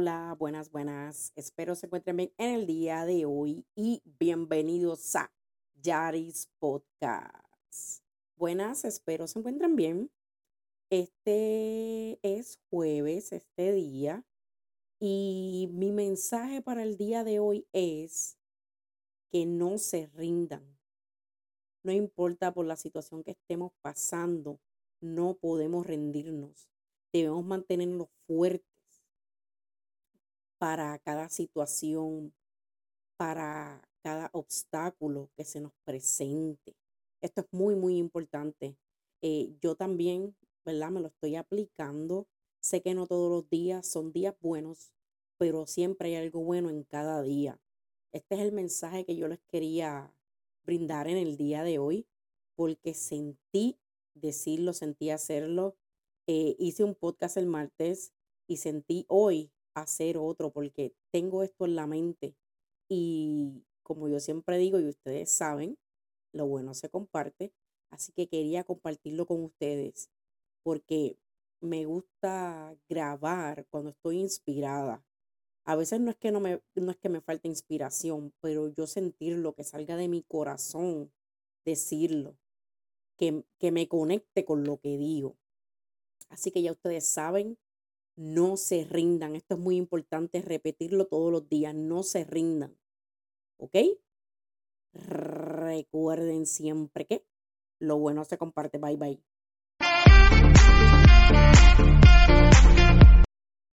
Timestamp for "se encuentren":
1.74-2.16, 9.26-9.76